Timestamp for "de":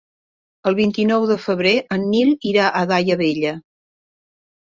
1.31-1.37